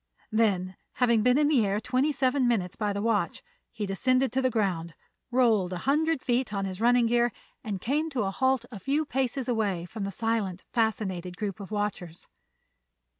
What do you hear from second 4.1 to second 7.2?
to the ground, rolled a hundred feet on his running